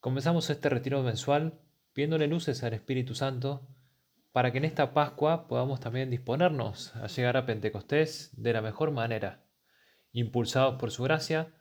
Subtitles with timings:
[0.00, 1.60] Comenzamos este retiro mensual
[1.92, 3.68] pidiéndole luces al Espíritu Santo
[4.32, 8.92] para que en esta Pascua podamos también disponernos a llegar a Pentecostés de la mejor
[8.92, 9.44] manera,
[10.12, 11.52] impulsados por su gracia,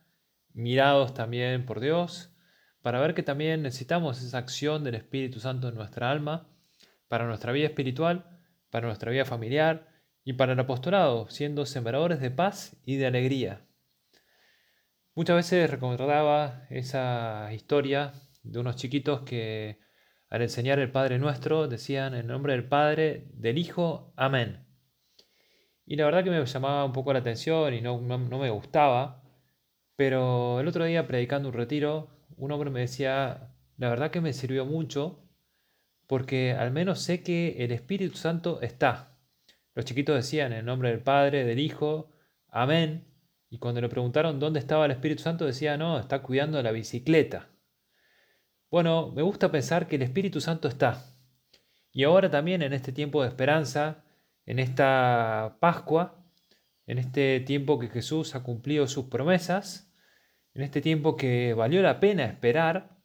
[0.54, 2.34] mirados también por Dios,
[2.82, 6.48] para ver que también necesitamos esa acción del Espíritu Santo en nuestra alma,
[7.10, 9.90] para nuestra vida espiritual, para nuestra vida familiar
[10.24, 13.66] y para el apostolado, siendo sembradores de paz y de alegría.
[15.14, 19.80] Muchas veces recordaba esa historia de unos chiquitos que
[20.30, 24.66] al enseñar el Padre Nuestro decían en nombre del Padre, del Hijo, Amén.
[25.86, 29.24] Y la verdad que me llamaba un poco la atención y no, no, me gustaba,
[29.96, 34.34] pero el otro día predicando un retiro, un hombre me decía, la verdad que me
[34.34, 35.26] sirvió mucho
[36.06, 39.18] porque al menos sé que el Espíritu Santo está.
[39.74, 42.12] Los chiquitos decían en nombre del Padre, del Hijo,
[42.50, 43.06] Amén.
[43.50, 47.50] Y cuando le preguntaron dónde estaba el Espíritu Santo, decía, no, está cuidando la bicicleta.
[48.72, 51.04] Bueno, me gusta pensar que el Espíritu Santo está.
[51.92, 54.04] Y ahora también en este tiempo de esperanza,
[54.46, 56.24] en esta Pascua,
[56.86, 59.92] en este tiempo que Jesús ha cumplido sus promesas,
[60.54, 62.98] en este tiempo que valió la pena esperar,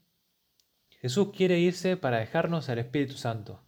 [1.01, 3.65] Jesús quiere irse para dejarnos al Espíritu Santo.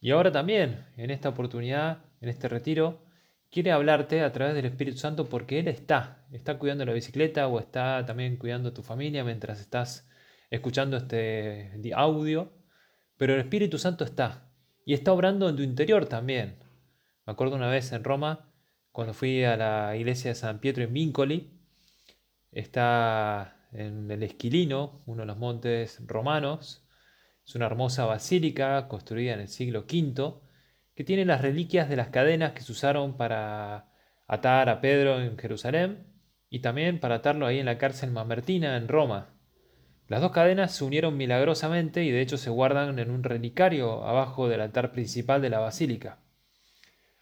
[0.00, 3.06] Y ahora también, en esta oportunidad, en este retiro,
[3.50, 7.58] quiere hablarte a través del Espíritu Santo porque Él está, está cuidando la bicicleta o
[7.58, 10.06] está también cuidando a tu familia mientras estás
[10.50, 12.52] escuchando este audio,
[13.16, 14.50] pero el Espíritu Santo está
[14.84, 16.58] y está obrando en tu interior también.
[17.26, 18.52] Me acuerdo una vez en Roma,
[18.92, 21.50] cuando fui a la iglesia de San Pietro en Vincoli,
[22.52, 26.86] está en el Esquilino, uno de los montes romanos.
[27.44, 30.34] Es una hermosa basílica construida en el siglo V,
[30.94, 33.92] que tiene las reliquias de las cadenas que se usaron para
[34.26, 36.06] atar a Pedro en Jerusalén
[36.48, 39.35] y también para atarlo ahí en la cárcel Mamertina en Roma.
[40.08, 44.48] Las dos cadenas se unieron milagrosamente y de hecho se guardan en un relicario abajo
[44.48, 46.20] del altar principal de la basílica.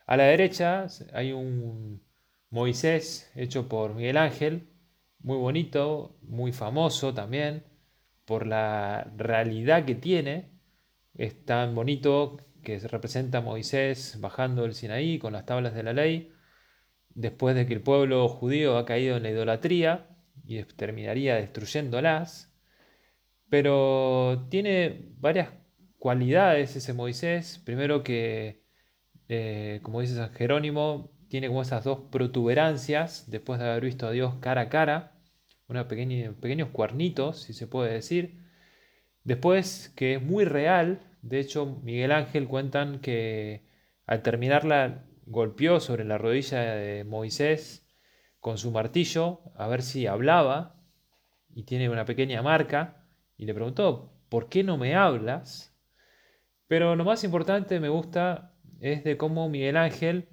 [0.06, 2.03] A la derecha hay un
[2.50, 4.69] Moisés hecho por Miguel Ángel,
[5.21, 7.65] muy bonito, muy famoso también,
[8.27, 10.51] por la realidad que tiene.
[11.15, 15.83] Es tan bonito que se representa a Moisés bajando el Sinaí con las tablas de
[15.83, 16.33] la ley,
[17.15, 20.06] después de que el pueblo judío ha caído en la idolatría
[20.45, 22.53] y terminaría destruyéndolas
[23.54, 25.50] pero tiene varias
[26.00, 27.62] cualidades ese Moisés.
[27.65, 28.65] Primero que,
[29.28, 34.10] eh, como dice San Jerónimo, tiene como esas dos protuberancias después de haber visto a
[34.10, 35.12] Dios cara a cara,
[35.69, 38.41] una pequeños cuernitos, si se puede decir.
[39.22, 43.69] Después que es muy real, de hecho Miguel Ángel cuentan que
[44.04, 47.86] al terminarla golpeó sobre la rodilla de Moisés
[48.41, 50.75] con su martillo a ver si hablaba
[51.54, 53.03] y tiene una pequeña marca
[53.37, 55.77] y le preguntó, ¿por qué no me hablas?
[56.67, 60.28] Pero lo más importante me gusta es de cómo Miguel Ángel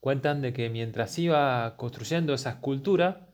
[0.00, 3.28] cuentan de que mientras iba construyendo esa escultura,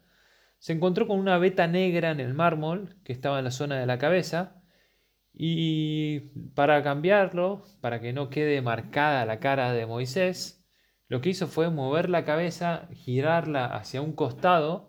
[0.59, 3.87] se encontró con una veta negra en el mármol que estaba en la zona de
[3.87, 4.61] la cabeza
[5.33, 6.21] y
[6.55, 10.67] para cambiarlo, para que no quede marcada la cara de Moisés,
[11.07, 14.88] lo que hizo fue mover la cabeza, girarla hacia un costado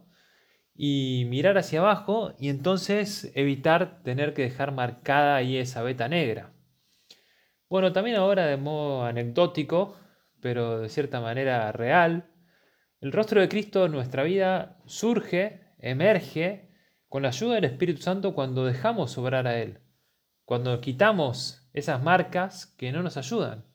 [0.81, 6.53] y mirar hacia abajo y entonces evitar tener que dejar marcada ahí esa veta negra.
[7.69, 9.97] Bueno, también ahora de modo anecdótico,
[10.39, 12.31] pero de cierta manera real,
[13.01, 16.69] el rostro de Cristo en nuestra vida surge, emerge,
[17.09, 19.79] con la ayuda del Espíritu Santo cuando dejamos obrar a Él,
[20.45, 23.65] cuando quitamos esas marcas que no nos ayudan.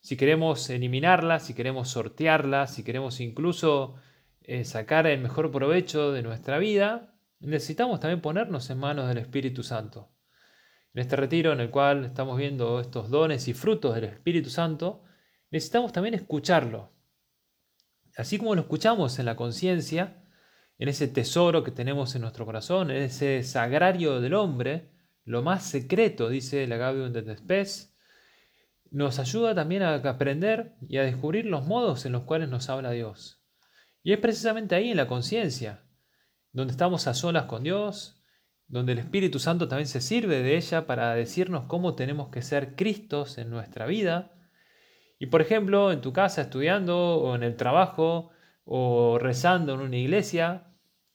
[0.00, 3.96] Si queremos eliminarlas, si queremos sortearlas, si queremos incluso
[4.42, 9.62] eh, sacar el mejor provecho de nuestra vida, necesitamos también ponernos en manos del Espíritu
[9.62, 10.10] Santo.
[10.92, 15.02] En este retiro en el cual estamos viendo estos dones y frutos del Espíritu Santo,
[15.50, 16.92] necesitamos también escucharlo.
[18.16, 20.24] Así como lo escuchamos en la conciencia,
[20.78, 24.90] en ese tesoro que tenemos en nuestro corazón, en ese sagrario del hombre,
[25.24, 27.94] lo más secreto, dice el Agabium de Despes,
[28.90, 32.90] nos ayuda también a aprender y a descubrir los modos en los cuales nos habla
[32.90, 33.39] Dios.
[34.02, 35.84] Y es precisamente ahí en la conciencia,
[36.52, 38.22] donde estamos a solas con Dios,
[38.66, 42.76] donde el Espíritu Santo también se sirve de ella para decirnos cómo tenemos que ser
[42.76, 44.32] Cristos en nuestra vida.
[45.18, 48.30] Y por ejemplo, en tu casa estudiando o en el trabajo
[48.64, 50.68] o rezando en una iglesia,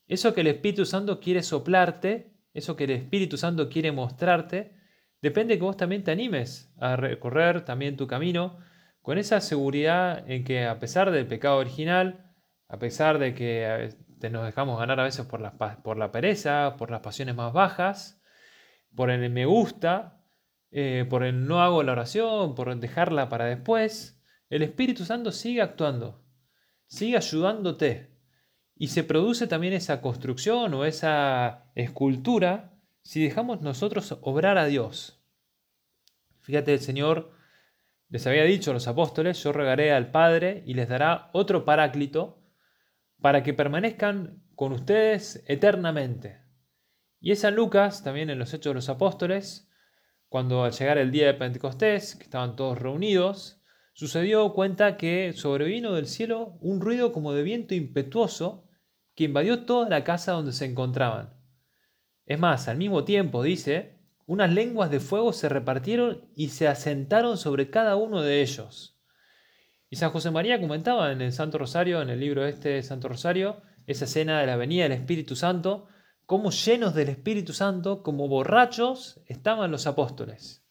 [0.07, 4.75] eso que el Espíritu Santo quiere soplarte, eso que el Espíritu Santo quiere mostrarte,
[5.21, 8.59] depende que vos también te animes a recorrer también tu camino
[9.01, 12.24] con esa seguridad en que a pesar del pecado original,
[12.67, 13.95] a pesar de que
[14.29, 18.21] nos dejamos ganar a veces por la, pereza, por las pasiones más bajas,
[18.95, 20.23] por el me gusta,
[20.71, 25.61] eh, por el no hago la oración, por dejarla para después, el Espíritu Santo sigue
[25.61, 26.23] actuando,
[26.87, 28.13] sigue ayudándote.
[28.77, 32.73] Y se produce también esa construcción o esa escultura
[33.03, 35.23] si dejamos nosotros obrar a Dios.
[36.41, 37.31] Fíjate, el Señor
[38.09, 42.44] les había dicho a los apóstoles, yo regaré al Padre y les dará otro paráclito
[43.25, 46.43] para que permanezcan con ustedes eternamente.
[47.19, 49.67] Y es San Lucas, también en los Hechos de los Apóstoles,
[50.29, 53.63] cuando al llegar el día de Pentecostés, que estaban todos reunidos,
[53.93, 58.69] sucedió cuenta que sobrevino del cielo un ruido como de viento impetuoso
[59.15, 61.33] que invadió toda la casa donde se encontraban.
[62.27, 63.97] Es más, al mismo tiempo, dice,
[64.27, 68.94] unas lenguas de fuego se repartieron y se asentaron sobre cada uno de ellos.
[69.89, 73.07] Y San José María comentaba en el Santo Rosario, en el libro este de Santo
[73.07, 75.87] Rosario, esa escena de la venida del Espíritu Santo,
[76.25, 80.65] cómo llenos del Espíritu Santo, como borrachos, estaban los apóstoles.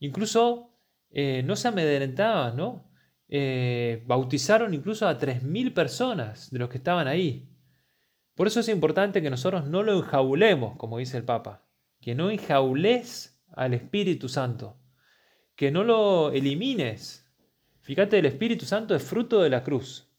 [0.00, 0.78] Incluso
[1.10, 2.90] eh, no se amedrentaban, ¿no?
[3.28, 7.54] Eh, bautizaron incluso a 3.000 personas de los que estaban ahí.
[8.34, 11.66] Por eso es importante que nosotros no lo enjaulemos, como dice el Papa,
[12.00, 14.78] que no enjaules al Espíritu Santo,
[15.56, 17.27] que no lo elimines,
[17.88, 20.10] Fíjate, el Espíritu Santo es fruto de la cruz.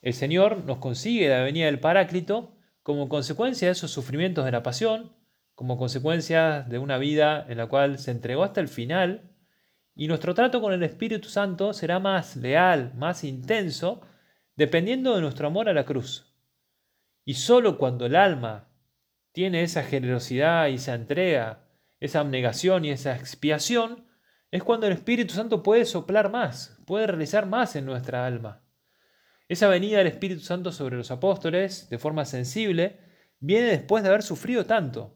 [0.00, 4.62] El Señor nos consigue la venida del Paráclito como consecuencia de esos sufrimientos de la
[4.62, 5.12] pasión,
[5.54, 9.30] como consecuencia de una vida en la cual se entregó hasta el final,
[9.94, 14.00] y nuestro trato con el Espíritu Santo será más leal, más intenso,
[14.56, 16.34] dependiendo de nuestro amor a la cruz.
[17.26, 18.70] Y solo cuando el alma
[19.32, 21.68] tiene esa generosidad y esa entrega,
[22.00, 24.05] esa abnegación y esa expiación,
[24.56, 28.62] es cuando el Espíritu Santo puede soplar más, puede realizar más en nuestra alma.
[29.48, 32.98] Esa venida del Espíritu Santo sobre los apóstoles, de forma sensible,
[33.38, 35.14] viene después de haber sufrido tanto.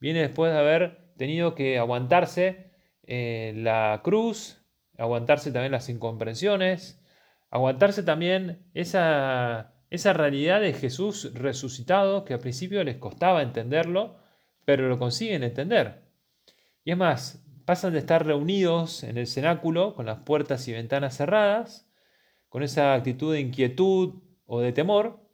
[0.00, 2.72] Viene después de haber tenido que aguantarse
[3.02, 4.64] eh, la cruz,
[4.96, 7.04] aguantarse también las incomprensiones,
[7.50, 14.16] aguantarse también esa, esa realidad de Jesús resucitado que al principio les costaba entenderlo,
[14.64, 16.02] pero lo consiguen entender.
[16.84, 21.16] Y es más, pasan de estar reunidos en el cenáculo con las puertas y ventanas
[21.16, 21.88] cerradas,
[22.50, 25.26] con esa actitud de inquietud o de temor,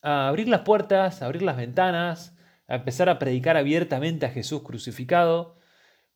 [0.00, 2.34] a abrir las puertas, a abrir las ventanas,
[2.68, 5.58] a empezar a predicar abiertamente a Jesús crucificado,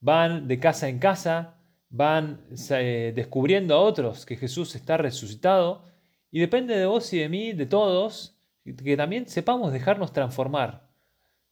[0.00, 1.58] van de casa en casa,
[1.90, 2.40] van
[2.70, 5.84] eh, descubriendo a otros que Jesús está resucitado,
[6.30, 10.88] y depende de vos y de mí, de todos, que también sepamos dejarnos transformar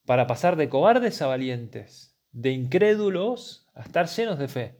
[0.07, 2.08] para pasar de cobardes a valientes
[2.39, 4.79] de incrédulos a estar llenos de fe,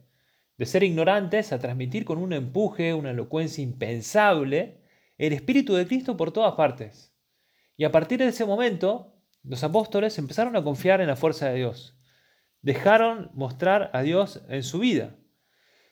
[0.57, 4.79] de ser ignorantes a transmitir con un empuje, una elocuencia impensable,
[5.17, 7.13] el Espíritu de Cristo por todas partes.
[7.75, 9.13] Y a partir de ese momento,
[9.43, 11.99] los apóstoles empezaron a confiar en la fuerza de Dios.
[12.61, 15.17] Dejaron mostrar a Dios en su vida.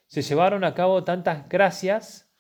[0.06, 2.32] Se llevaron a cabo tantas gracias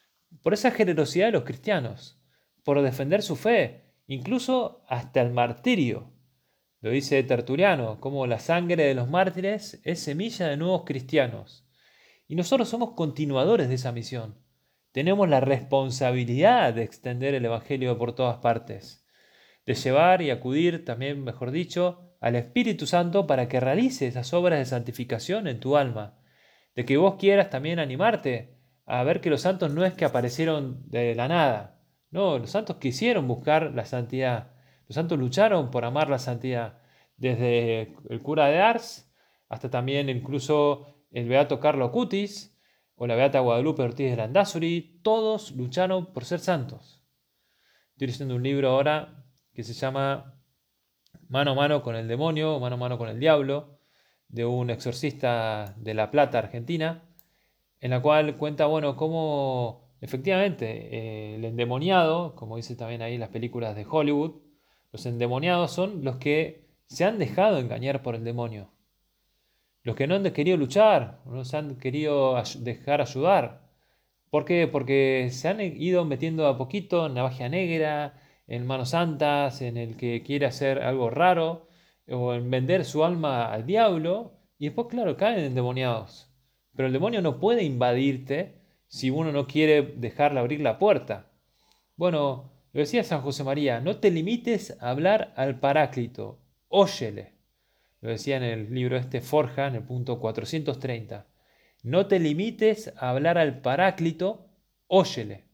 [0.41, 2.17] por esa generosidad de los cristianos,
[2.63, 6.13] por defender su fe, incluso hasta el martirio.
[6.79, 11.67] Lo dice Tertuliano, como la sangre de los mártires es semilla de nuevos cristianos.
[12.27, 14.36] Y nosotros somos continuadores de esa misión.
[14.91, 19.05] Tenemos la responsabilidad de extender el Evangelio por todas partes,
[19.65, 24.60] de llevar y acudir, también mejor dicho, al Espíritu Santo para que realice esas obras
[24.60, 26.19] de santificación en tu alma,
[26.75, 28.55] de que vos quieras también animarte
[28.86, 31.79] a ver que los santos no es que aparecieron de la nada,
[32.10, 34.57] no, los santos quisieron buscar la santidad,
[34.88, 36.79] los santos lucharon por amar la santidad,
[37.17, 39.12] desde el cura de Ars
[39.50, 42.58] hasta también incluso el beato Carlo Cutis
[42.96, 47.03] o la beata Guadalupe Ortiz de Landazuri, todos lucharon por ser santos.
[47.91, 50.39] Estoy leyendo un libro ahora que se llama
[51.29, 53.79] Mano a mano con el demonio, mano a mano con el diablo,
[54.27, 57.03] de un exorcista de La Plata, Argentina,
[57.79, 63.20] en la cual cuenta, bueno, cómo efectivamente eh, el endemoniado, como dice también ahí en
[63.20, 64.47] las películas de Hollywood,
[64.98, 68.72] los endemoniados son los que se han dejado engañar por el demonio.
[69.84, 73.62] Los que no han querido luchar, no se han querido dejar ayudar.
[74.32, 74.68] ¿Por qué?
[74.68, 79.98] Porque se han ido metiendo a poquito en navaja negra, en manos santas, en el
[79.98, 81.68] que quiere hacer algo raro,
[82.10, 86.34] o en vender su alma al diablo y después, claro, caen endemoniados.
[86.75, 91.27] Pero el demonio no puede invadirte si uno no quiere dejarle abrir la puerta.
[91.98, 97.34] Bueno, lo decía San José María, no te limites a hablar al Paráclito, óyele.
[98.01, 101.25] Lo decía en el libro este Forja, en el punto 430.
[101.81, 104.51] No te limites a hablar al Paráclito,
[104.86, 105.46] óyele.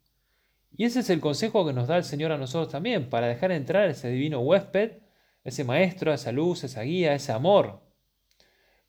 [0.76, 3.54] Y ese es el consejo que nos da el Señor a nosotros también, para dejar
[3.54, 4.98] entrar ese divino huésped,
[5.46, 7.80] ese maestro, esa luz, esa guía, ese amor,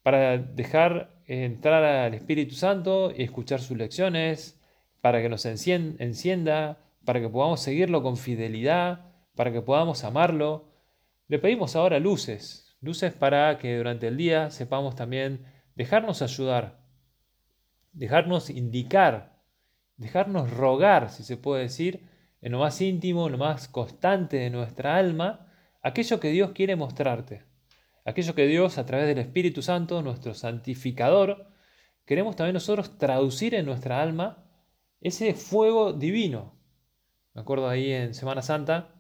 [0.03, 4.61] para dejar entrar al Espíritu Santo y escuchar sus lecciones,
[5.01, 10.73] para que nos encienda, para que podamos seguirlo con fidelidad, para que podamos amarlo.
[11.29, 16.85] Le pedimos ahora luces, luces para que durante el día sepamos también dejarnos ayudar,
[17.93, 19.35] dejarnos indicar
[19.97, 22.09] dejarnos rogar, si se puede decir,
[22.41, 26.77] en lo más íntimo, en lo más constante de nuestra alma, aquello que Dios quiere
[26.77, 27.45] mostrarte,
[28.05, 31.49] aquello que Dios a través del Espíritu Santo, nuestro santificador,
[32.05, 34.45] queremos también nosotros traducir en nuestra alma
[35.01, 36.54] ese fuego divino.
[37.35, 38.95] Me acuerdo ahí en Semana Santa,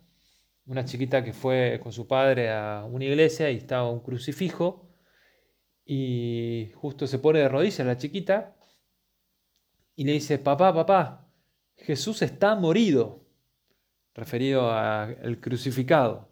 [0.66, 4.90] una chiquita que fue con su padre a una iglesia y estaba un crucifijo
[5.84, 8.56] y justo se pone de rodillas la chiquita
[9.94, 11.28] y le dice, papá, papá,
[11.76, 13.24] Jesús está morido,
[14.14, 16.28] referido al crucificado.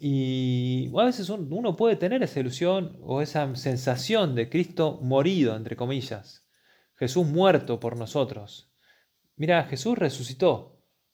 [0.00, 5.76] Y a veces uno puede tener esa ilusión o esa sensación de Cristo morido, entre
[5.76, 6.48] comillas,
[6.96, 8.72] Jesús muerto por nosotros.
[9.36, 10.71] Mira, Jesús resucitó,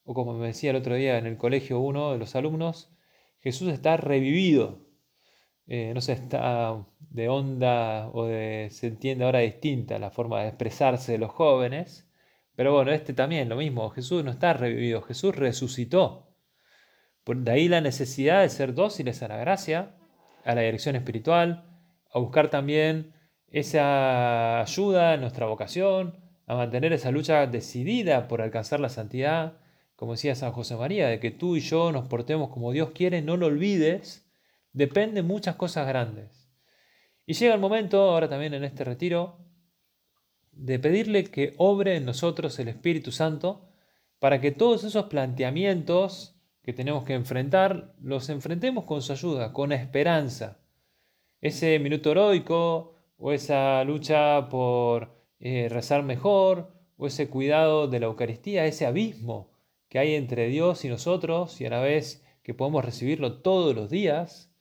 [0.08, 2.90] o como me decía el otro día en el colegio uno de los alumnos,
[3.40, 4.80] Jesús está revivido.
[5.66, 10.48] Eh, no sé, está de onda o de, se entiende ahora distinta la forma de
[10.48, 12.08] expresarse de los jóvenes,
[12.56, 16.34] pero bueno, este también lo mismo, Jesús no está revivido, Jesús resucitó.
[17.26, 19.94] De ahí la necesidad de ser dóciles a la gracia,
[20.42, 21.66] a la dirección espiritual,
[22.10, 23.12] a buscar también
[23.50, 29.58] esa ayuda en nuestra vocación, a mantener esa lucha decidida por alcanzar la santidad,
[29.98, 33.20] como decía San José María, de que tú y yo nos portemos como Dios quiere,
[33.20, 34.30] no lo olvides,
[34.72, 36.48] dependen muchas cosas grandes.
[37.26, 39.40] Y llega el momento, ahora también en este retiro,
[40.52, 43.72] de pedirle que obre en nosotros el Espíritu Santo
[44.20, 49.72] para que todos esos planteamientos que tenemos que enfrentar, los enfrentemos con su ayuda, con
[49.72, 50.60] esperanza.
[51.40, 58.06] Ese minuto heroico o esa lucha por eh, rezar mejor o ese cuidado de la
[58.06, 59.57] Eucaristía, ese abismo
[59.88, 63.90] que hay entre Dios y nosotros y a la vez que podemos recibirlo todos los
[63.90, 64.52] días,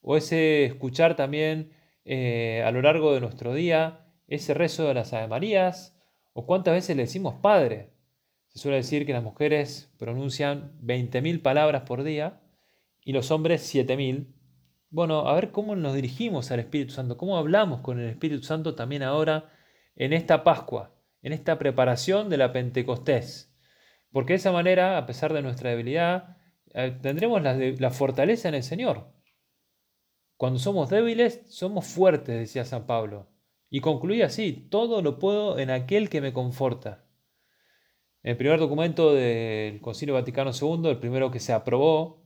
[0.00, 1.72] o ese escuchar también
[2.04, 5.96] eh, a lo largo de nuestro día ese rezo de las Ave Marías,
[6.32, 7.92] o cuántas veces le decimos Padre.
[8.48, 12.40] Se suele decir que las mujeres pronuncian 20.000 palabras por día
[13.02, 14.26] y los hombres 7.000.
[14.90, 18.74] Bueno, a ver cómo nos dirigimos al Espíritu Santo, cómo hablamos con el Espíritu Santo
[18.74, 19.50] también ahora
[19.96, 23.53] en esta Pascua, en esta preparación de la Pentecostés.
[24.14, 26.36] Porque de esa manera, a pesar de nuestra debilidad,
[26.72, 29.12] eh, tendremos la fortaleza en el Señor.
[30.36, 33.28] Cuando somos débiles, somos fuertes, decía San Pablo.
[33.70, 37.04] Y concluía así, todo lo puedo en aquel que me conforta.
[38.22, 42.24] El primer documento del Concilio Vaticano II, el primero que se aprobó,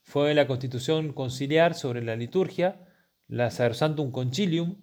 [0.00, 2.88] fue la Constitución Conciliar sobre la liturgia,
[3.28, 4.80] la Sacrosantum Concilium,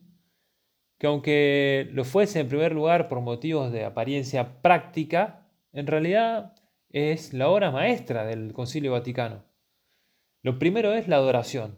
[1.00, 5.47] que aunque lo fuese en primer lugar por motivos de apariencia práctica,
[5.78, 6.56] en realidad
[6.90, 9.46] es la obra maestra del Concilio Vaticano.
[10.42, 11.78] Lo primero es la adoración.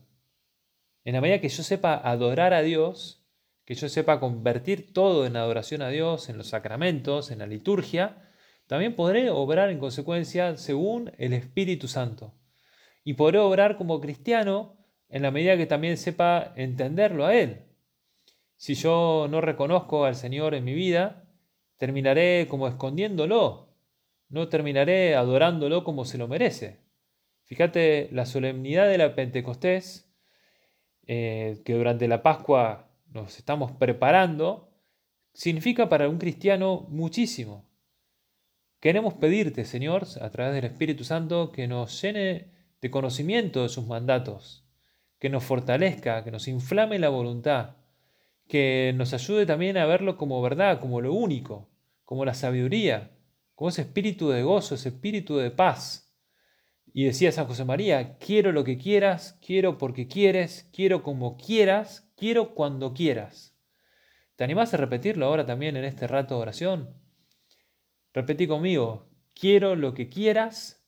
[1.04, 3.28] En la medida que yo sepa adorar a Dios,
[3.66, 8.32] que yo sepa convertir todo en adoración a Dios, en los sacramentos, en la liturgia,
[8.68, 12.34] también podré obrar en consecuencia según el Espíritu Santo.
[13.04, 14.78] Y podré obrar como cristiano
[15.10, 17.66] en la medida que también sepa entenderlo a Él.
[18.56, 21.26] Si yo no reconozco al Señor en mi vida,
[21.78, 23.69] terminaré como escondiéndolo,
[24.30, 26.80] no terminaré adorándolo como se lo merece.
[27.44, 30.10] Fíjate, la solemnidad de la Pentecostés
[31.12, 34.70] eh, que durante la Pascua nos estamos preparando,
[35.34, 37.68] significa para un cristiano muchísimo.
[38.80, 43.88] Queremos pedirte, Señor, a través del Espíritu Santo, que nos llene de conocimiento de sus
[43.88, 44.68] mandatos,
[45.18, 47.78] que nos fortalezca, que nos inflame la voluntad,
[48.48, 51.72] que nos ayude también a verlo como verdad, como lo único,
[52.06, 53.10] como la sabiduría,
[53.60, 56.16] como ese espíritu de gozo, ese espíritu de paz
[56.94, 62.10] y decía San José María, quiero lo que quieras, quiero porque quieres, quiero como quieras,
[62.16, 63.60] quiero cuando quieras.
[64.38, 66.96] ¿Te animás a repetirlo ahora también en este rato de oración?
[68.14, 70.88] Repetí conmigo, quiero lo que quieras,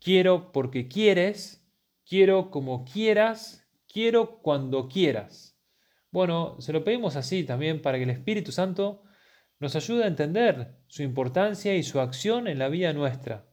[0.00, 1.64] quiero porque quieres,
[2.04, 5.56] quiero como quieras, quiero cuando quieras.
[6.10, 9.04] Bueno, se lo pedimos así también para que el Espíritu Santo
[9.60, 13.46] nos ayude a entender su importancia y su acción en la vida nuestra.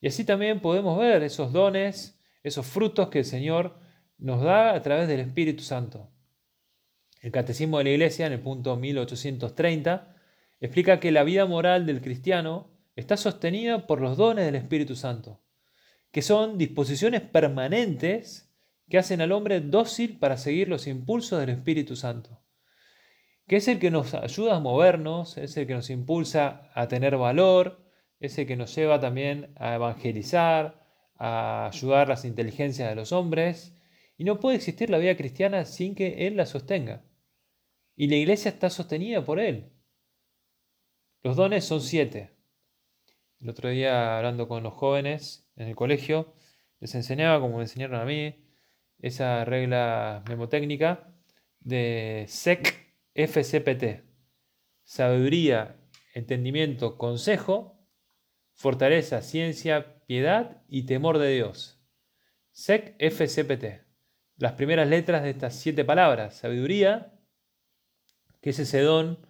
[0.00, 3.78] Y así también podemos ver esos dones, esos frutos que el Señor
[4.18, 6.10] nos da a través del Espíritu Santo.
[7.20, 10.16] El Catecismo de la Iglesia, en el punto 1830,
[10.60, 15.40] explica que la vida moral del cristiano está sostenida por los dones del Espíritu Santo,
[16.10, 18.52] que son disposiciones permanentes
[18.88, 22.42] que hacen al hombre dócil para seguir los impulsos del Espíritu Santo,
[23.52, 27.18] que es el que nos ayuda a movernos, es el que nos impulsa a tener
[27.18, 27.84] valor,
[28.18, 30.82] es el que nos lleva también a evangelizar,
[31.16, 33.76] a ayudar las inteligencias de los hombres,
[34.16, 37.04] y no puede existir la vida cristiana sin que Él la sostenga.
[37.94, 39.70] Y la iglesia está sostenida por Él.
[41.22, 42.30] Los dones son siete.
[43.38, 46.32] El otro día, hablando con los jóvenes en el colegio,
[46.80, 48.34] les enseñaba, como me enseñaron a mí,
[48.98, 51.14] esa regla memotécnica
[51.60, 52.81] de SEC
[53.14, 54.04] FCPT.
[54.84, 55.76] Sabiduría,
[56.14, 57.88] entendimiento, consejo,
[58.52, 61.80] fortaleza, ciencia, piedad y temor de Dios.
[62.52, 63.84] SEC FCPT.
[64.36, 66.36] Las primeras letras de estas siete palabras.
[66.36, 67.18] Sabiduría,
[68.40, 69.26] que es ese don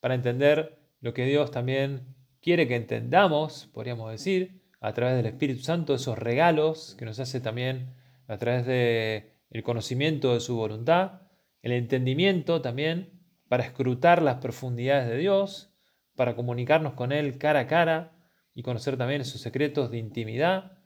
[0.00, 5.62] para entender lo que Dios también quiere que entendamos, podríamos decir, a través del Espíritu
[5.62, 7.94] Santo, esos regalos que nos hace también
[8.28, 11.22] a través del el conocimiento de su voluntad,
[11.62, 13.15] el entendimiento también
[13.48, 15.72] para escrutar las profundidades de Dios,
[16.14, 18.12] para comunicarnos con Él cara a cara
[18.54, 20.78] y conocer también esos secretos de intimidad,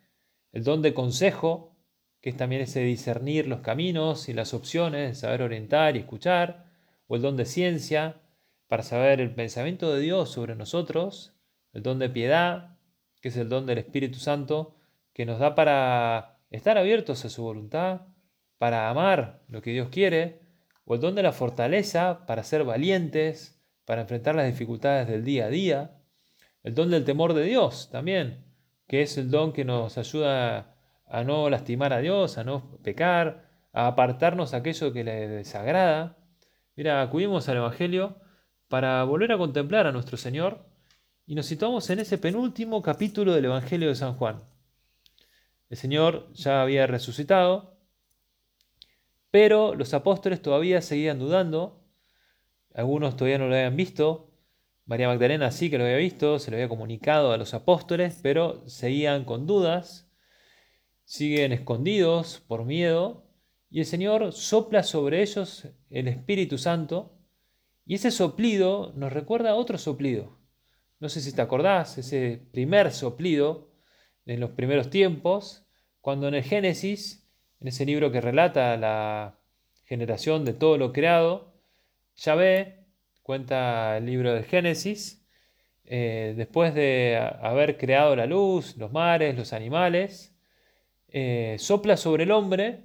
[0.53, 1.77] el don de consejo,
[2.21, 6.67] que es también ese discernir los caminos y las opciones, saber orientar y escuchar,
[7.07, 8.21] o el don de ciencia,
[8.67, 11.35] para saber el pensamiento de Dios sobre nosotros,
[11.73, 12.77] el don de piedad,
[13.21, 14.77] que es el don del Espíritu Santo,
[15.13, 18.03] que nos da para estar abiertos a su voluntad,
[18.59, 20.40] para amar lo que Dios quiere,
[20.95, 25.51] el don de la fortaleza para ser valientes, para enfrentar las dificultades del día a
[25.51, 26.01] día,
[26.63, 28.45] el don del temor de Dios también,
[28.87, 30.75] que es el don que nos ayuda
[31.07, 36.17] a no lastimar a Dios, a no pecar, a apartarnos aquello que le desagrada.
[36.77, 38.17] Mira, acudimos al Evangelio
[38.69, 40.65] para volver a contemplar a nuestro Señor
[41.27, 44.41] y nos situamos en ese penúltimo capítulo del Evangelio de San Juan.
[45.69, 47.77] El Señor ya había resucitado,
[49.31, 51.85] pero los apóstoles todavía seguían dudando,
[52.75, 54.31] algunos todavía no lo habían visto,
[54.87, 58.69] María Magdalena sí que lo había visto, se lo había comunicado a los apóstoles, pero
[58.69, 60.11] seguían con dudas,
[61.05, 63.31] siguen escondidos por miedo,
[63.71, 67.21] y el Señor sopla sobre ellos el Espíritu Santo,
[67.87, 70.41] y ese soplido nos recuerda a otro soplido.
[70.99, 73.73] No sé si te acordás, ese primer soplido
[74.27, 75.67] en los primeros tiempos,
[76.01, 77.20] cuando en el Génesis,
[77.61, 79.39] en ese libro que relata la
[79.85, 81.53] generación de todo lo creado,
[82.17, 82.87] Yahvé,
[83.23, 85.27] cuenta el libro del Génesis,
[85.85, 90.35] eh, después de haber creado la luz, los mares, los animales,
[91.09, 92.85] eh, sopla sobre el hombre,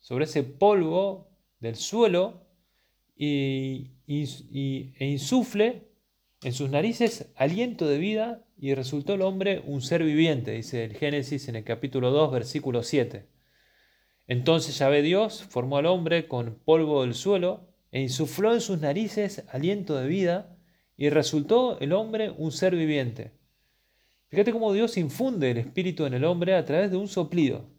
[0.00, 1.28] sobre ese polvo
[1.60, 2.46] del suelo,
[3.18, 5.88] y, e insufle
[6.42, 10.94] en sus narices aliento de vida y resultó el hombre un ser viviente, dice el
[10.94, 13.35] Génesis en el capítulo 2, versículo 7.
[14.26, 19.44] Entonces Yahvé Dios formó al hombre con polvo del suelo e insufló en sus narices
[19.48, 20.56] aliento de vida
[20.96, 23.32] y resultó el hombre un ser viviente.
[24.28, 27.70] Fíjate cómo Dios infunde el espíritu en el hombre a través de un soplido.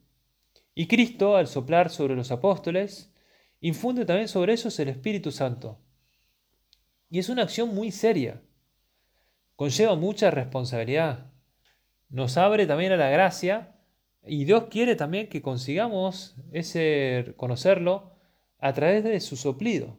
[0.73, 3.12] Y Cristo, al soplar sobre los apóstoles,
[3.60, 5.79] infunde también sobre ellos el Espíritu Santo.
[7.10, 8.41] Y es una acción muy seria
[9.57, 11.31] conlleva mucha responsabilidad.
[12.10, 13.75] Nos abre también a la gracia
[14.27, 18.11] y Dios quiere también que consigamos ese conocerlo
[18.59, 19.97] a través de su soplido,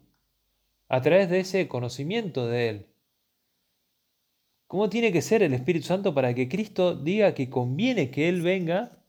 [0.88, 2.86] a través de ese conocimiento de Él.
[4.66, 8.42] ¿Cómo tiene que ser el Espíritu Santo para que Cristo diga que conviene que Él
[8.42, 9.02] venga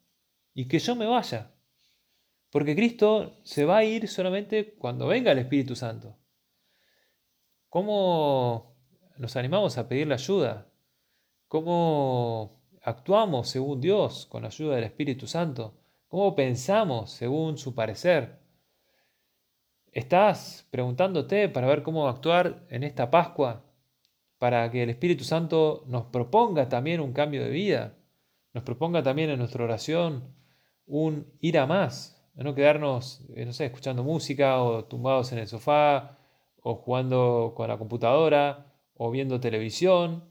[0.53, 1.51] y que yo me vaya?
[2.49, 6.17] Porque Cristo se va a ir solamente cuando venga el Espíritu Santo.
[7.67, 8.75] ¿Cómo
[9.17, 10.71] nos animamos a pedir la ayuda,
[11.47, 15.73] cómo actuamos según Dios con la ayuda del Espíritu Santo,
[16.07, 18.39] cómo pensamos según su parecer.
[19.91, 23.63] ¿Estás preguntándote para ver cómo actuar en esta Pascua?
[24.37, 27.95] Para que el Espíritu Santo nos proponga también un cambio de vida,
[28.53, 30.35] nos proponga también en nuestra oración
[30.85, 35.47] un ir a más, no quedarnos, eh, no sé, escuchando música o tumbados en el
[35.47, 36.17] sofá
[36.61, 40.23] o jugando con la computadora o viendo televisión.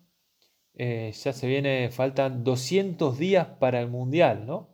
[0.81, 4.71] Eh, ya se viene, faltan 200 días para el Mundial, ¿no?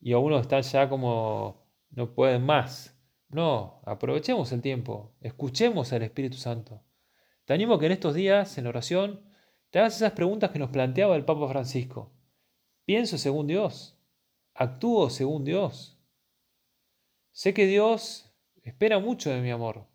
[0.00, 2.96] Y algunos están ya como, no pueden más.
[3.28, 6.84] No, aprovechemos el tiempo, escuchemos al Espíritu Santo.
[7.44, 9.20] Te animo que en estos días, en oración,
[9.70, 12.12] te hagas esas preguntas que nos planteaba el Papa Francisco.
[12.84, 13.98] ¿Pienso según Dios?
[14.54, 15.98] ¿Actúo según Dios?
[17.32, 19.88] Sé que Dios espera mucho de mi amor,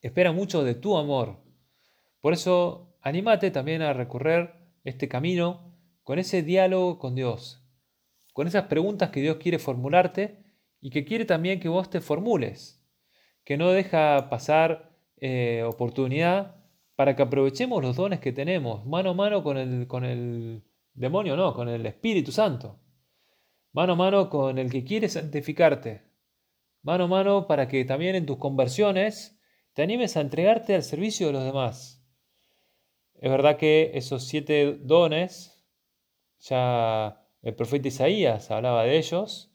[0.00, 1.42] espera mucho de tu amor.
[2.22, 7.64] Por eso, anímate también a recorrer este camino con ese diálogo con Dios,
[8.32, 10.38] con esas preguntas que Dios quiere formularte
[10.80, 12.82] y que quiere también que vos te formules,
[13.44, 16.56] que no deja pasar eh, oportunidad
[16.96, 21.36] para que aprovechemos los dones que tenemos, mano a mano con el, con el demonio,
[21.36, 22.80] no, con el Espíritu Santo,
[23.72, 26.02] mano a mano con el que quiere santificarte,
[26.82, 29.40] mano a mano para que también en tus conversiones
[29.72, 32.01] te animes a entregarte al servicio de los demás.
[33.22, 35.64] Es verdad que esos siete dones,
[36.40, 39.54] ya el profeta Isaías hablaba de ellos,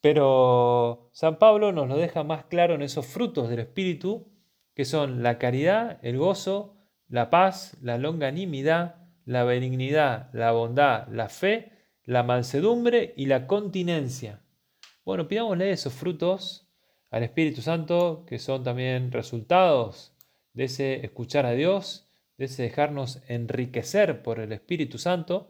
[0.00, 4.32] pero San Pablo nos lo deja más claro en esos frutos del Espíritu,
[4.72, 8.94] que son la caridad, el gozo, la paz, la longanimidad,
[9.26, 14.40] la benignidad, la bondad, la fe, la mansedumbre y la continencia.
[15.04, 16.66] Bueno, pidámosle esos frutos
[17.10, 20.16] al Espíritu Santo, que son también resultados
[20.54, 22.05] de ese escuchar a Dios,
[22.38, 25.48] de ese dejarnos enriquecer por el Espíritu Santo.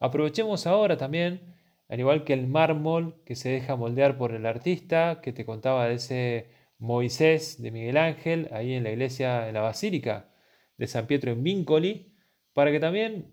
[0.00, 1.54] Aprovechemos ahora también
[1.88, 5.86] al igual que el mármol que se deja moldear por el artista, que te contaba
[5.86, 10.30] de ese Moisés de Miguel Ángel, ahí en la iglesia, en la basílica
[10.76, 12.14] de San Pietro en Vincoli,
[12.52, 13.32] para que también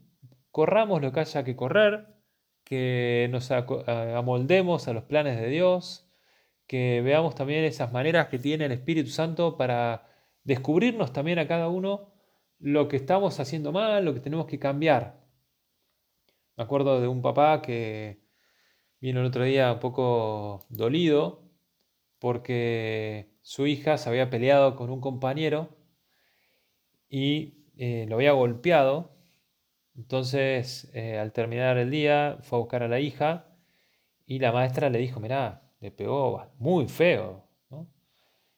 [0.52, 2.08] corramos lo que haya que correr,
[2.64, 6.10] que nos amoldemos a los planes de Dios,
[6.68, 10.08] que veamos también esas maneras que tiene el Espíritu Santo para
[10.44, 12.14] descubrirnos también a cada uno
[12.62, 15.20] lo que estamos haciendo mal, lo que tenemos que cambiar.
[16.56, 18.22] Me acuerdo de un papá que
[19.00, 21.44] vino el otro día un poco dolido
[22.20, 25.76] porque su hija se había peleado con un compañero
[27.10, 29.12] y eh, lo había golpeado.
[29.96, 33.48] Entonces, eh, al terminar el día, fue a buscar a la hija
[34.26, 37.44] y la maestra le dijo, mirá, le pegó muy feo.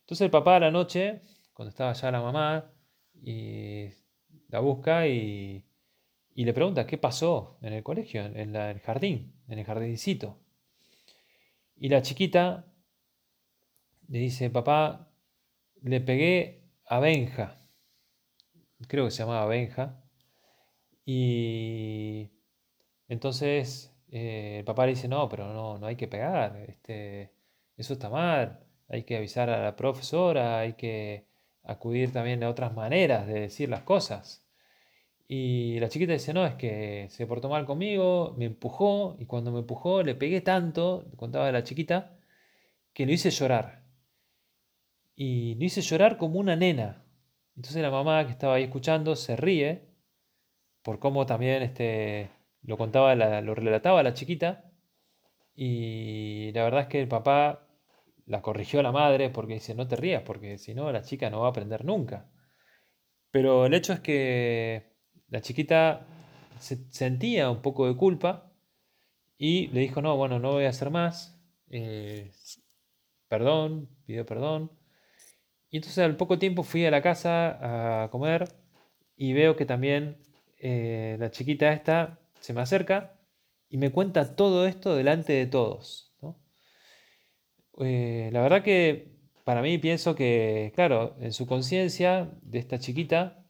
[0.02, 1.22] Entonces el papá a la noche,
[1.54, 2.73] cuando estaba ya la mamá,
[3.24, 3.90] y
[4.50, 5.66] la busca y
[6.36, 10.40] y le pregunta qué pasó en el colegio, en, el jardín, en el jardincito.
[11.76, 12.66] Y la chiquita
[14.08, 15.12] le dice, papá,
[15.82, 17.58] le pegué a Benja,
[18.88, 20.04] creo que se llamaba Benja,
[21.06, 22.32] y
[23.08, 27.34] entonces eh, el papá le dice, no, pero no, no hay que pegar, este,
[27.78, 31.28] eso está mal, hay que avisar a la profesora, hay que
[31.64, 34.46] acudir también a otras maneras de decir las cosas.
[35.28, 39.52] Y la chiquita dice, no, es que se portó mal conmigo, me empujó, y cuando
[39.52, 42.18] me empujó le pegué tanto, contaba la chiquita,
[42.94, 43.84] que lo hice llorar.
[45.16, 47.06] Y lo hice llorar como una nena.
[47.56, 49.88] Entonces la mamá que estaba ahí escuchando se ríe
[50.82, 52.30] por cómo también este,
[52.64, 54.66] lo contaba, lo relataba la chiquita.
[55.56, 57.68] Y la verdad es que el papá
[58.26, 61.42] la corrigió la madre porque dice, no te rías, porque si no la chica no
[61.42, 62.30] va a aprender nunca.
[63.32, 64.94] Pero el hecho es que
[65.30, 66.06] la chiquita
[66.60, 68.52] sentía un poco de culpa
[69.38, 72.32] y le dijo, no, bueno, no voy a hacer más, eh,
[73.28, 74.72] perdón, pidió perdón.
[75.70, 78.48] Y entonces al poco tiempo fui a la casa a comer
[79.18, 80.18] y veo que también
[80.60, 83.20] eh, la chiquita esta se me acerca
[83.70, 86.13] y me cuenta todo esto delante de todos.
[87.80, 93.46] Eh, la verdad que para mí pienso que, claro, en su conciencia de esta chiquita,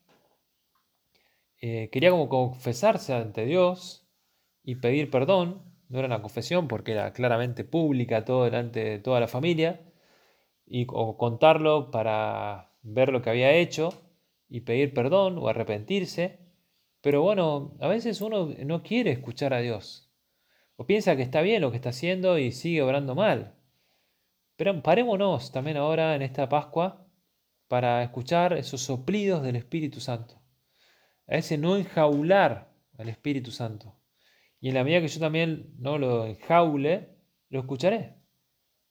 [1.62, 4.08] eh, quería como confesarse ante Dios
[4.64, 5.64] y pedir perdón.
[5.90, 9.82] No era una confesión porque era claramente pública, todo delante de toda la familia.
[10.66, 13.94] Y, o contarlo para ver lo que había hecho
[14.50, 16.40] y pedir perdón o arrepentirse.
[17.02, 20.12] Pero bueno, a veces uno no quiere escuchar a Dios.
[20.78, 23.56] O piensa que está bien lo que está haciendo y sigue obrando mal.
[24.56, 27.08] Pero parémonos también ahora en esta Pascua
[27.68, 30.44] para escuchar esos soplidos del Espíritu Santo
[31.28, 33.96] a ese no enjaular al Espíritu Santo.
[34.60, 37.10] Y en la medida que yo también no lo enjaule,
[37.50, 38.16] lo escucharé.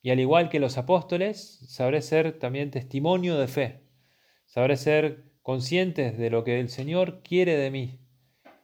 [0.03, 3.87] Y al igual que los apóstoles, sabré ser también testimonio de fe.
[4.47, 8.01] Sabré ser conscientes de lo que el Señor quiere de mí.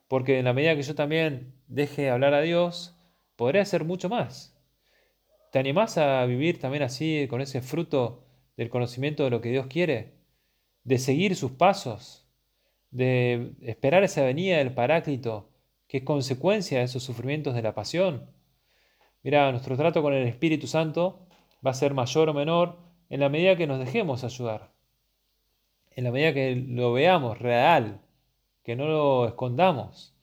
[0.08, 2.98] Porque en la medida que yo también deje hablar a Dios,
[3.36, 4.57] podré hacer mucho más.
[5.52, 8.24] ¿Te animás a vivir también así, con ese fruto
[8.56, 10.14] del conocimiento de lo que Dios quiere?
[10.84, 12.28] ¿De seguir sus pasos?
[12.90, 15.50] de esperar esa venida del Paráclito,
[15.86, 18.30] que es consecuencia de esos sufrimientos de la pasión.
[19.22, 21.26] Mira, nuestro trato con el Espíritu Santo
[21.64, 22.78] va a ser mayor o menor
[23.10, 24.70] en la medida que nos dejemos ayudar,
[25.90, 28.00] en la medida que lo veamos real,
[28.62, 30.14] que no lo escondamos,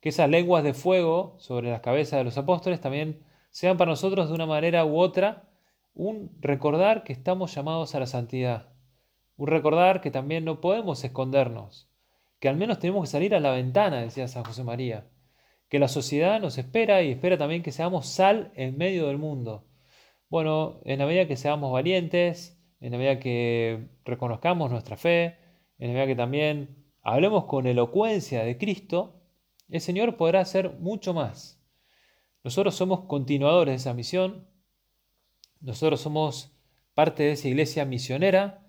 [0.00, 3.20] que esas lenguas de fuego sobre las cabezas de los apóstoles también
[3.56, 5.48] sean para nosotros de una manera u otra
[5.94, 8.68] un recordar que estamos llamados a la santidad,
[9.38, 11.90] un recordar que también no podemos escondernos,
[12.38, 15.08] que al menos tenemos que salir a la ventana, decía San José María,
[15.70, 19.64] que la sociedad nos espera y espera también que seamos sal en medio del mundo.
[20.28, 25.38] Bueno, en la medida que seamos valientes, en la medida que reconozcamos nuestra fe,
[25.78, 29.22] en la medida que también hablemos con elocuencia de Cristo,
[29.70, 31.56] el Señor podrá hacer mucho más.
[32.46, 34.46] Nosotros somos continuadores de esa misión,
[35.60, 36.52] nosotros somos
[36.94, 38.64] parte de esa iglesia misionera,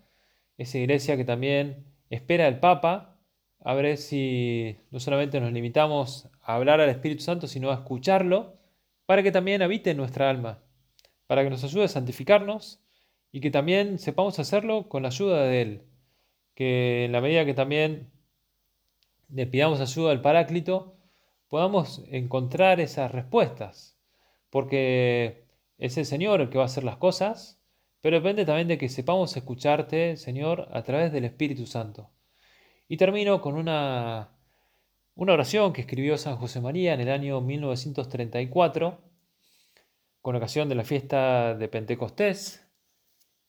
[0.57, 3.19] esa iglesia que también espera al Papa,
[3.59, 8.57] a ver si no solamente nos limitamos a hablar al Espíritu Santo, sino a escucharlo,
[9.05, 10.63] para que también habite en nuestra alma,
[11.27, 12.81] para que nos ayude a santificarnos
[13.31, 15.83] y que también sepamos hacerlo con la ayuda de Él,
[16.55, 18.09] que en la medida que también
[19.29, 20.96] le pidamos ayuda al Paráclito,
[21.49, 23.97] podamos encontrar esas respuestas,
[24.49, 25.45] porque
[25.77, 27.61] es el Señor el que va a hacer las cosas,
[28.01, 32.09] pero depende también de que sepamos escucharte, Señor, a través del Espíritu Santo.
[32.87, 34.29] Y termino con una,
[35.15, 39.01] una oración que escribió San José María en el año 1934,
[40.21, 42.65] con ocasión de la fiesta de Pentecostés,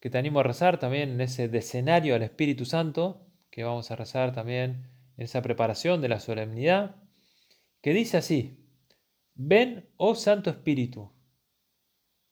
[0.01, 3.97] que te animo a rezar también en ese decenario al Espíritu Santo, que vamos a
[3.97, 6.97] rezar también en esa preparación de la solemnidad,
[7.81, 8.65] que dice así,
[9.35, 11.13] ven, oh Santo Espíritu,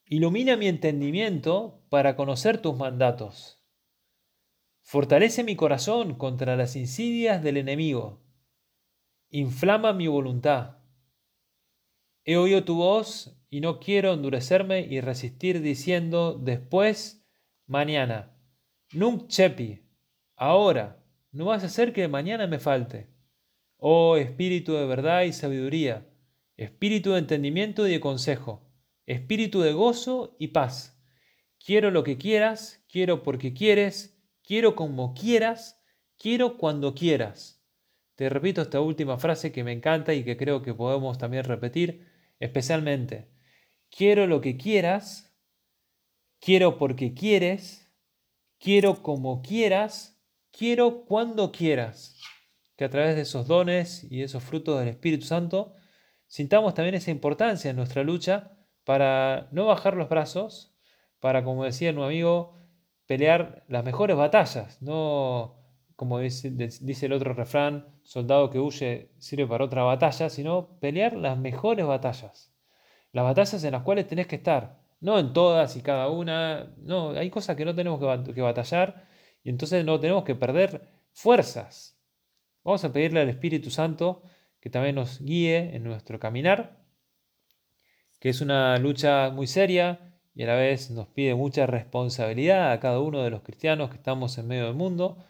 [0.04, 3.62] ilumina mi entendimiento para conocer tus mandatos.
[4.82, 8.22] Fortalece mi corazón contra las insidias del enemigo.
[9.30, 10.78] Inflama mi voluntad.
[12.24, 17.26] He oído tu voz y no quiero endurecerme y resistir diciendo después,
[17.66, 18.36] mañana.
[18.92, 19.88] Nunc chepi.
[20.36, 23.15] Ahora, no vas a hacer que mañana me falte.
[23.78, 26.06] Oh Espíritu de verdad y sabiduría,
[26.56, 28.66] Espíritu de entendimiento y de consejo,
[29.04, 30.98] Espíritu de gozo y paz.
[31.62, 35.82] Quiero lo que quieras, quiero porque quieres, quiero como quieras,
[36.16, 37.62] quiero cuando quieras.
[38.14, 42.06] Te repito esta última frase que me encanta y que creo que podemos también repetir
[42.38, 43.28] especialmente.
[43.90, 45.36] Quiero lo que quieras,
[46.40, 47.92] quiero porque quieres,
[48.58, 52.15] quiero como quieras, quiero cuando quieras.
[52.76, 55.74] Que a través de esos dones y esos frutos del Espíritu Santo
[56.26, 58.52] sintamos también esa importancia en nuestra lucha
[58.84, 60.76] para no bajar los brazos,
[61.20, 62.54] para, como decía un amigo,
[63.06, 65.56] pelear las mejores batallas, no
[65.96, 66.52] como dice,
[67.06, 72.52] el otro refrán, soldado que huye sirve para otra batalla, sino pelear las mejores batallas.
[73.12, 77.10] Las batallas en las cuales tenés que estar, no en todas y cada una, no,
[77.10, 77.98] hay cosas que no tenemos
[78.34, 79.06] que batallar
[79.42, 81.95] y entonces no tenemos que perder fuerzas.
[82.66, 84.24] Vamos a pedirle al Espíritu Santo
[84.60, 86.82] que también nos guíe en nuestro caminar,
[88.18, 92.80] que es una lucha muy seria, y a la vez nos pide mucha responsabilidad a
[92.80, 95.24] cada uno de los cristianos que estamos en medio del mundo,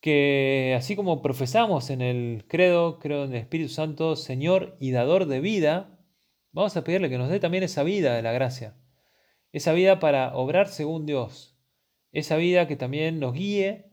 [0.00, 5.26] que así como profesamos en el credo, creo en el Espíritu Santo, Señor y dador
[5.26, 6.00] de vida,
[6.52, 8.74] vamos a pedirle que nos dé también esa vida de la gracia,
[9.52, 11.58] esa vida para obrar según Dios,
[12.10, 13.88] esa vida que también nos guíe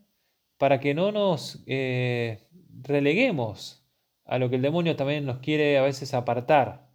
[0.57, 2.44] para que no nos eh,
[2.81, 3.85] releguemos
[4.25, 6.85] a lo que el demonio también nos quiere a veces apartar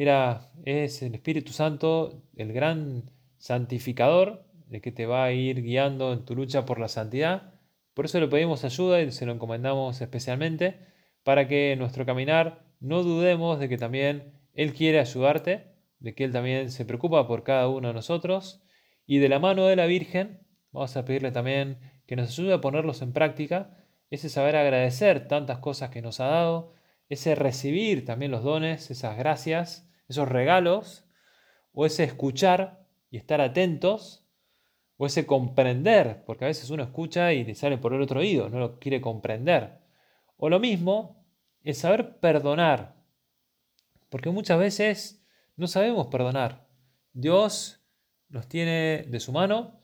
[0.00, 6.12] Mira, es el Espíritu Santo el gran santificador, el que te va a ir guiando
[6.12, 7.54] en tu lucha por la santidad.
[7.92, 10.78] Por eso le pedimos ayuda y se lo encomendamos especialmente
[11.24, 16.24] para que en nuestro caminar no dudemos de que también Él quiere ayudarte, de que
[16.24, 18.62] Él también se preocupa por cada uno de nosotros
[19.06, 22.60] y de la mano de la Virgen vamos a pedirle también que nos ayude a
[22.60, 23.79] ponerlos en práctica,
[24.10, 26.74] ese saber agradecer tantas cosas que nos ha dado,
[27.08, 31.04] ese recibir también los dones, esas gracias, esos regalos,
[31.72, 34.26] o ese escuchar y estar atentos,
[34.96, 38.50] o ese comprender, porque a veces uno escucha y le sale por el otro oído,
[38.50, 39.78] no lo quiere comprender.
[40.36, 41.24] O lo mismo,
[41.62, 42.96] es saber perdonar,
[44.08, 45.24] porque muchas veces
[45.56, 46.66] no sabemos perdonar.
[47.12, 47.80] Dios
[48.28, 49.80] nos tiene de su mano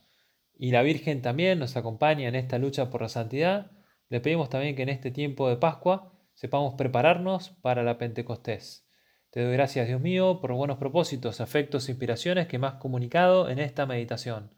[0.59, 3.71] y la Virgen también nos acompaña en esta lucha por la santidad.
[4.09, 8.89] Le pedimos también que en este tiempo de Pascua sepamos prepararnos para la Pentecostés.
[9.31, 13.49] Te doy gracias, Dios mío, por buenos propósitos, afectos e inspiraciones que me has comunicado
[13.49, 14.55] en esta meditación.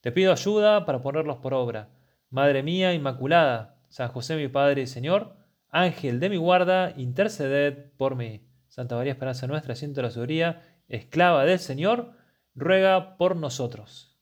[0.00, 1.88] Te pido ayuda para ponerlos por obra.
[2.30, 5.36] Madre mía Inmaculada, San José mi Padre y Señor,
[5.70, 8.46] Ángel de mi guarda, interceded por mí.
[8.68, 12.12] Santa María Esperanza Nuestra, siento la sabiduría, esclava del Señor,
[12.54, 14.13] ruega por nosotros.